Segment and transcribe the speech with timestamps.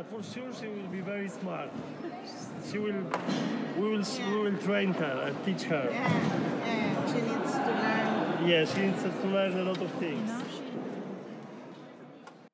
[0.00, 1.68] But for sure, she will be very smart.
[2.70, 3.04] She will,
[3.76, 5.90] we will, we will train her and teach her.
[5.92, 6.08] Yeah,
[6.64, 8.48] yeah, she needs to learn.
[8.48, 10.30] Yeah, she needs to learn a lot of things.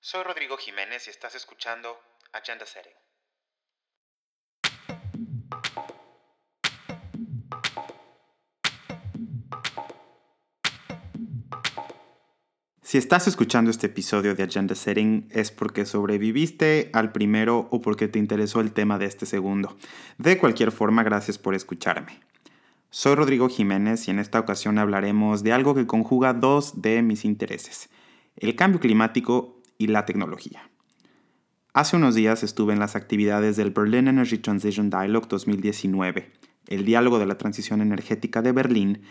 [0.00, 1.98] Soy Rodrigo Jiménez y estás escuchando
[2.32, 2.96] Agenda Setting.
[12.94, 18.06] Si estás escuchando este episodio de Agenda Setting es porque sobreviviste al primero o porque
[18.06, 19.76] te interesó el tema de este segundo.
[20.18, 22.20] De cualquier forma, gracias por escucharme.
[22.90, 27.24] Soy Rodrigo Jiménez y en esta ocasión hablaremos de algo que conjuga dos de mis
[27.24, 27.88] intereses,
[28.36, 30.70] el cambio climático y la tecnología.
[31.72, 36.30] Hace unos días estuve en las actividades del Berlin Energy Transition Dialogue 2019,
[36.68, 39.02] el diálogo de la transición energética de Berlín,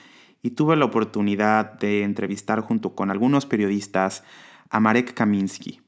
[0.44, 4.24] y tuve la oportunidad de entrevistar junto con algunos periodistas
[4.70, 5.82] a Marek Kamiński.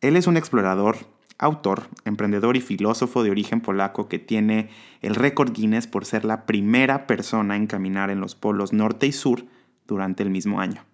[0.00, 0.96] Él es un explorador,
[1.38, 4.70] autor, emprendedor y filósofo de origen polaco que tiene
[5.02, 9.12] el récord Guinness por ser la primera persona en caminar en los polos norte y
[9.12, 9.44] sur
[9.86, 10.84] durante el mismo año.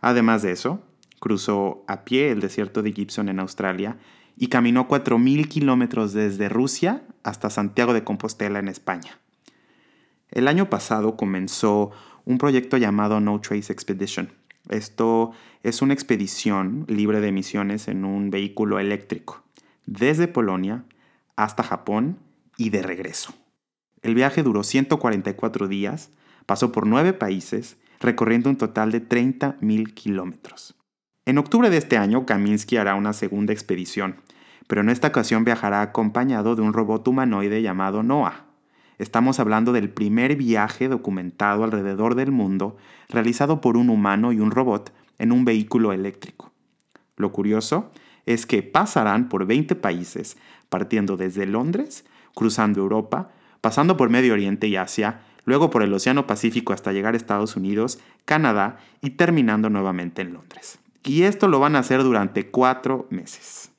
[0.00, 0.82] Además de eso,
[1.18, 3.96] cruzó a pie el desierto de Gibson en Australia
[4.36, 9.18] y caminó 4.000 kilómetros desde Rusia hasta Santiago de Compostela en España.
[10.30, 11.90] El año pasado comenzó
[12.28, 14.28] un proyecto llamado No Trace Expedition.
[14.68, 19.42] Esto es una expedición libre de emisiones en un vehículo eléctrico,
[19.86, 20.84] desde Polonia
[21.36, 22.18] hasta Japón
[22.58, 23.32] y de regreso.
[24.02, 26.10] El viaje duró 144 días,
[26.44, 30.76] pasó por nueve países, recorriendo un total de 30.000 kilómetros.
[31.24, 34.16] En octubre de este año, Kaminsky hará una segunda expedición,
[34.66, 38.47] pero en esta ocasión viajará acompañado de un robot humanoide llamado Noah.
[38.98, 42.76] Estamos hablando del primer viaje documentado alrededor del mundo
[43.08, 46.52] realizado por un humano y un robot en un vehículo eléctrico.
[47.16, 47.90] Lo curioso
[48.26, 50.36] es que pasarán por 20 países,
[50.68, 52.04] partiendo desde Londres,
[52.34, 57.14] cruzando Europa, pasando por Medio Oriente y Asia, luego por el Océano Pacífico hasta llegar
[57.14, 60.78] a Estados Unidos, Canadá y terminando nuevamente en Londres.
[61.04, 63.70] Y esto lo van a hacer durante cuatro meses.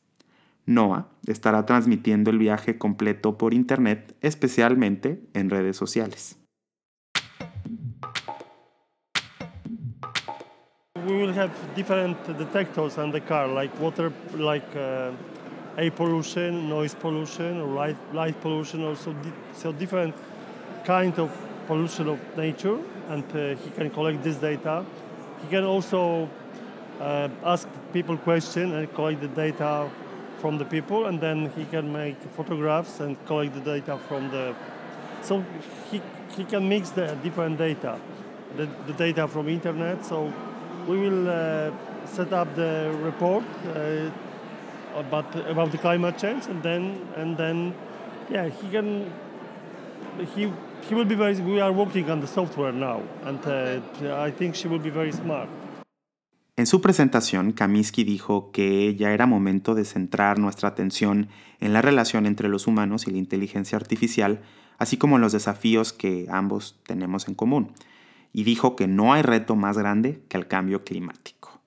[0.70, 6.38] NOAA estará transmitiendo el viaje completo por Internet, especialmente en redes sociales.
[11.08, 15.12] We will have different detectors on the car, like water, like uh,
[15.76, 19.16] air pollution, noise pollution, or light, pollution, also
[19.56, 20.14] so different
[20.86, 21.32] kind of
[21.66, 22.78] pollution of nature,
[23.10, 24.86] and uh, he can collect this data.
[25.42, 26.30] He can also
[27.00, 29.90] uh, ask people questions and collect the data
[30.40, 34.56] from the people, and then he can make photographs and collect the data from the.
[35.22, 35.44] So
[35.92, 36.02] he,
[36.36, 38.00] he can mix the different data,
[38.56, 40.06] the, the data from internet.
[40.06, 40.34] So
[40.88, 41.72] we will uh,
[42.06, 43.44] set up the report
[43.76, 44.10] uh,
[44.96, 47.74] about about the climate change, and then and then
[48.30, 49.12] yeah he can
[50.36, 50.52] he
[50.88, 51.36] he will be very.
[51.42, 55.12] We are working on the software now, and uh, I think she will be very
[55.12, 55.50] smart.
[56.60, 61.30] En su presentación, Kaminsky dijo que ya era momento de centrar nuestra atención
[61.62, 64.42] en la relación entre los humanos y la inteligencia artificial,
[64.78, 67.72] así como en los desafíos que ambos tenemos en común,
[68.34, 71.62] y dijo que no hay reto más grande que el cambio climático.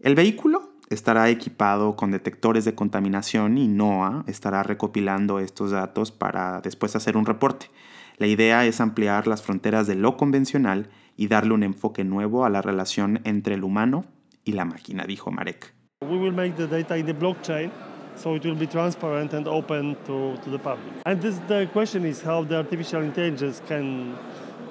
[0.00, 6.60] El vehículo estará equipado con detectores de contaminación y NOAA estará recopilando estos datos para
[6.62, 7.70] después hacer un reporte.
[8.16, 12.50] La idea es ampliar las fronteras de lo convencional y darle un enfoque nuevo a
[12.50, 14.04] la relación entre el humano
[14.44, 15.72] y la máquina, dijo Marek.
[16.02, 17.70] We will make the data in the blockchain,
[18.16, 20.92] so it will be transparent and open to, to the public.
[21.06, 24.16] And this, the question is how the artificial intelligence can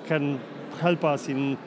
[0.06, 0.40] can
[0.80, 1.58] help us in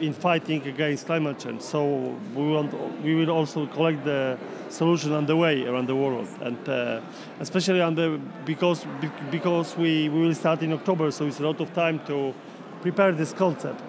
[0.00, 1.62] in fighting against climate change.
[1.62, 2.72] So we want
[3.04, 4.36] we will also collect the
[4.68, 7.00] solution on the way around the world, and uh,
[7.38, 8.84] especially on the because
[9.30, 12.34] because we, we will start in October, so it's a lot of time to
[12.82, 13.80] prepare this concept.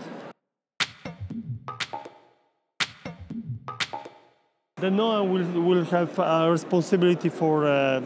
[4.77, 8.01] The NOA will, will have a responsibility for, uh,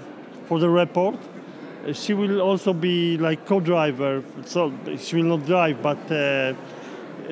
[0.48, 1.18] for the report.
[1.94, 6.54] She will also be like co-driver, so she will not drive, but uh,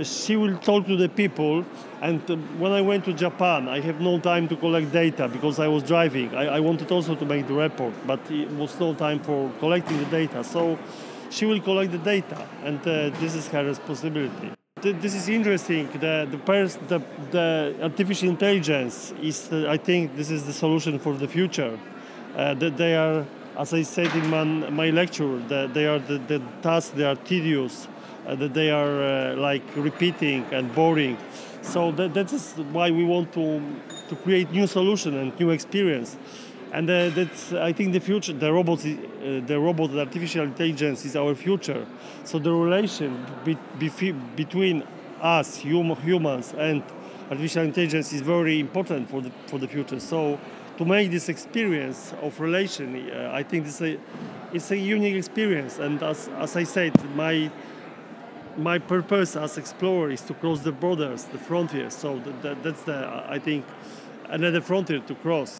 [0.03, 1.65] she will talk to the people.
[2.01, 5.59] And uh, when I went to Japan, I have no time to collect data because
[5.59, 6.33] I was driving.
[6.35, 9.97] I, I wanted also to make the report, but it was no time for collecting
[9.97, 10.43] the data.
[10.43, 10.77] So
[11.35, 14.51] she will collect the data, and uh, this is her responsibility.
[14.81, 15.89] This is interesting.
[15.99, 17.01] The the, pers- the,
[17.31, 21.77] the artificial intelligence is, uh, I think, this is the solution for the future.
[22.35, 23.25] Uh, that they are,
[23.57, 27.87] as I said in my, lecture, that they are the, the tasks they are tedious,
[28.27, 31.17] that they are like repeating and boring.
[31.61, 33.61] So that, that is why we want to
[34.09, 36.17] to create new solution and new experience.
[36.75, 38.33] And uh, that's I think the future.
[38.33, 41.85] The robots, uh, the robot, the artificial intelligence is our future.
[42.25, 44.83] So the relation be, be, between
[45.21, 46.83] us hum, humans and
[47.31, 50.01] artificial intelligence is very important for the for the future.
[50.01, 50.37] So
[50.77, 53.97] to make this experience of relation, uh, I think this a,
[54.51, 55.79] it's a unique experience.
[55.79, 57.49] And as as I said, my
[58.57, 61.93] my purpose as explorer is to cross the borders, the frontiers.
[61.93, 63.63] So that, that, that's the I think
[64.29, 65.57] another frontier to cross.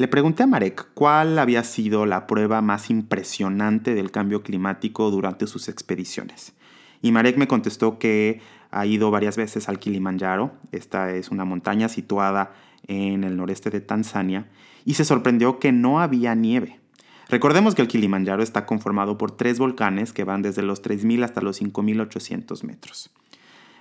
[0.00, 5.46] Le pregunté a Marek cuál había sido la prueba más impresionante del cambio climático durante
[5.46, 6.54] sus expediciones.
[7.02, 11.90] Y Marek me contestó que ha ido varias veces al Kilimanjaro, esta es una montaña
[11.90, 12.54] situada
[12.86, 14.46] en el noreste de Tanzania,
[14.86, 16.80] y se sorprendió que no había nieve.
[17.28, 21.42] Recordemos que el Kilimanjaro está conformado por tres volcanes que van desde los 3.000 hasta
[21.42, 23.10] los 5.800 metros.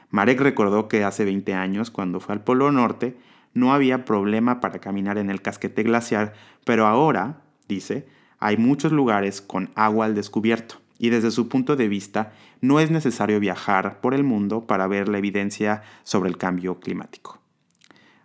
[0.09, 3.15] Marek recordó que hace 20 años, cuando fue al Polo Norte,
[3.53, 6.33] no había problema para caminar en el casquete glaciar,
[6.65, 8.07] pero ahora, dice,
[8.39, 12.91] hay muchos lugares con agua al descubierto y desde su punto de vista no es
[12.91, 17.39] necesario viajar por el mundo para ver la evidencia sobre el cambio climático.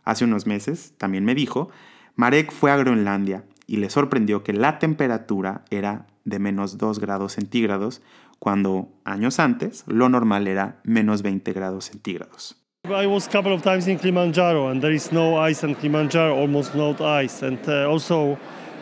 [0.05, 1.71] Hace unos meses, también me dijo,
[2.17, 7.33] Marek fue a Groenlandia y le sorprendió que la temperatura era de menos 2 grados
[7.33, 8.03] centígrados,
[8.39, 12.64] cuando años antes lo normal era menos 20 grados centígrados.
[12.93, 16.37] I was a couple of times in Kilimanjaro and there is no ice in Kilimanjaro,
[16.37, 17.41] almost no ice.
[17.41, 18.39] And uh, also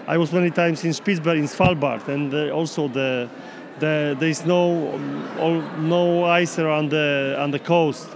[0.08, 3.30] I was many times in Spitsbergen, in Svalbard, and uh, also the,
[3.78, 4.92] the there is no
[5.38, 8.08] um, no ice around the on the coast.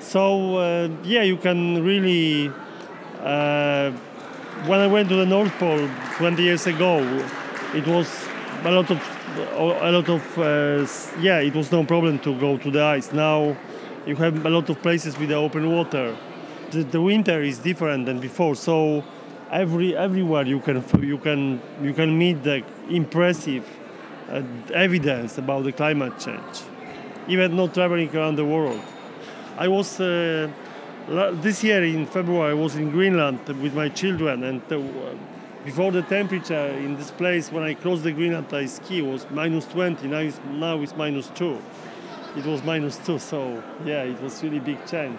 [0.00, 2.50] So uh, yeah, you can really.
[3.22, 3.92] Uh,
[4.66, 6.98] when I went to the North Pole 20 years ago,
[7.74, 8.08] it was
[8.64, 9.00] a lot of
[9.54, 10.84] a lot of uh,
[11.20, 13.12] yeah, it was no problem to go to the ice.
[13.12, 13.56] Now
[14.06, 16.16] you have a lot of places with the open water.
[16.70, 19.04] The, the winter is different than before, so
[19.50, 23.64] every everywhere you can you can you can meet the impressive
[24.30, 24.42] uh,
[24.72, 26.62] evidence about the climate change.
[27.28, 28.80] Even not traveling around the world.
[29.58, 30.50] I was uh,
[31.08, 32.50] this year in February.
[32.50, 34.80] I was in Greenland with my children, and uh,
[35.64, 39.66] before the temperature in this place when I crossed the Greenland I ski was minus
[39.66, 40.06] 20.
[40.06, 41.58] Now it's, now it's minus two.
[42.36, 45.18] It was minus two, so yeah, it was really big change.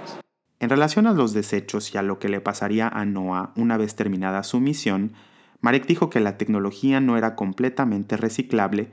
[0.60, 3.96] En relación a los desechos y a lo que le pasaría a Noah una vez
[3.96, 5.14] terminada su misión,
[5.60, 8.90] Marek dijo que la tecnología no era completamente reciclable,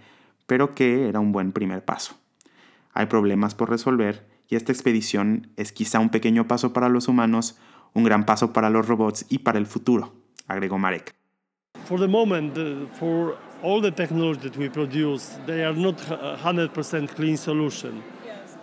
[0.47, 2.17] pero que era un buen primer paso.
[2.95, 7.59] Hay problemas por resolver y esta expedición es quizá un pequeño paso para los humanos,
[7.93, 10.15] un gran paso para los robots y para el futuro,
[10.47, 11.15] agregó Marek.
[11.87, 12.57] For the moment,
[12.99, 18.03] for all the technology that we produce, they are not 100% clean solution.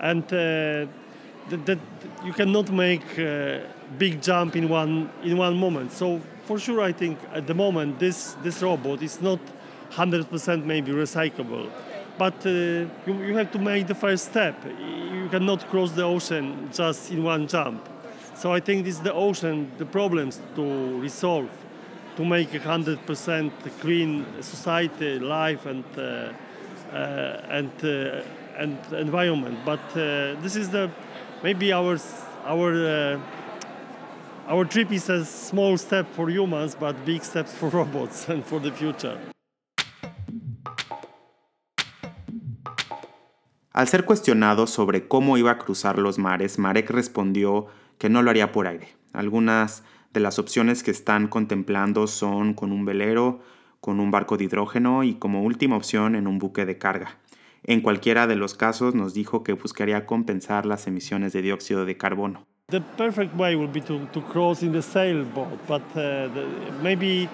[0.02, 0.88] And uh,
[1.50, 1.80] that, that
[2.26, 3.64] you cannot make a
[3.98, 5.92] big jump in one in one moment.
[5.92, 9.40] So for sure, I think at the moment this this robot is not
[9.92, 11.70] 100% maybe recyclable,
[12.18, 12.50] but uh,
[13.06, 14.56] you, you have to make the first step.
[14.66, 17.88] You cannot cross the ocean just in one jump.
[18.36, 21.50] So I think this is the ocean, the problems to resolve,
[22.16, 23.52] to make a 100%
[23.82, 26.34] clean society, life, and uh,
[26.92, 28.22] uh, and uh,
[28.58, 29.58] and environment.
[29.66, 30.90] But uh, this is the
[31.44, 31.98] maybe our
[32.46, 33.20] our uh,
[34.48, 38.60] our trip is a small step for humans, but big steps for robots and for
[38.60, 39.18] the future.
[43.74, 48.30] Al ser cuestionado sobre cómo iba a cruzar los mares, Marek respondió que no lo
[48.30, 48.90] haría por aire.
[49.14, 49.84] Algunas
[50.14, 53.40] de las opciones que están contemplando son con un velero,
[53.80, 57.18] con un barco de hidrógeno y como última opción en un buque de carga.
[57.64, 61.96] En cualquiera de los casos nos dijo que buscaría compensar las emisiones de dióxido de
[61.96, 62.48] carbono.
[62.70, 66.48] The perfect way would be to, to cross in the sailboat, but uh, the,
[66.82, 67.28] maybe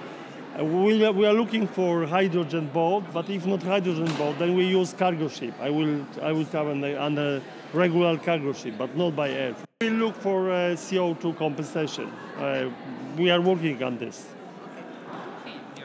[0.59, 4.55] uh, we are, we are looking for hydrogen boat, but if not hydrogen boat, then
[4.57, 5.53] we use cargo ship.
[5.61, 7.41] I will I will come on a
[7.71, 9.55] regular cargo ship, but not by air.
[9.79, 12.11] We look for uh, CO2 compensation.
[12.37, 12.71] Uh,
[13.15, 14.25] we are working on this.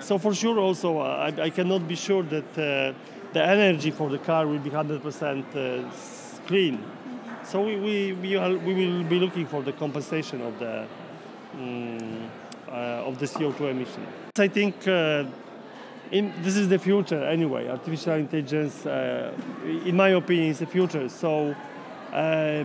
[0.00, 2.94] So for sure, also uh, I, I cannot be sure that uh,
[3.32, 5.04] the energy for the car will be 100%
[5.54, 6.84] uh, clean.
[7.44, 10.86] So we, we, we, are, we will be looking for the compensation of the,
[11.54, 12.30] um,
[12.68, 14.06] uh, of the CO2 emission.
[14.38, 15.24] I think uh,
[16.10, 17.68] in, this is the future anyway.
[17.68, 19.32] Artificial intelligence, uh,
[19.84, 21.08] in my opinion, is the future.
[21.08, 21.54] So
[22.12, 22.64] uh,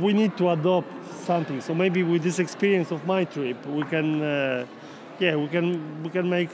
[0.00, 0.88] we need to adopt
[1.24, 1.60] something.
[1.60, 4.66] So maybe with this experience of my trip, we can, uh,
[5.18, 6.50] yeah, we can, we can make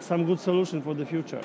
[0.00, 1.42] some good solution for the future.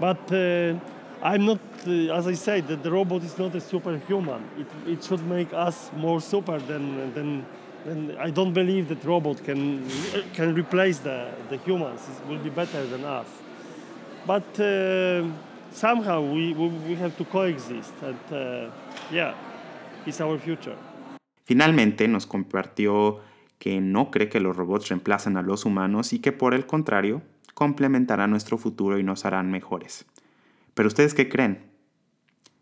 [0.00, 0.78] But uh,
[1.22, 4.48] I'm not, uh, as I said, that the robot is not a superhuman.
[4.56, 7.44] It, it should make us more super than, than,
[7.86, 9.86] And I don't believe that robot can
[10.34, 12.00] can replace the, the humans.
[12.08, 13.28] It will be better than us.
[14.26, 15.24] But uh,
[15.70, 17.94] somehow we, we, we have to coexist.
[18.02, 18.70] And uh,
[19.10, 19.34] yeah,
[20.06, 20.76] it's our future.
[21.44, 23.20] Finalmente nos compartió
[23.58, 27.22] que no cree que los robots reemplazan a los humanos y que por el contrario
[27.58, 30.06] complementarán nuestro futuro y nos harán mejores.
[30.74, 31.72] Pero ustedes qué creen?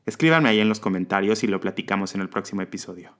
[0.06, 3.12] Escríbanme ahí en los comentarios y lo platicamos en el próximo episodio.